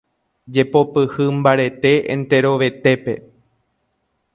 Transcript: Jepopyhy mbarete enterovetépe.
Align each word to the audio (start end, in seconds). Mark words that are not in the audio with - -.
Jepopyhy 0.53 1.27
mbarete 1.37 1.93
enterovetépe. 2.15 3.13